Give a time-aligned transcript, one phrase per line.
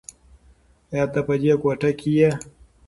[0.91, 2.29] ایا ته په دې کوټه کې یې؟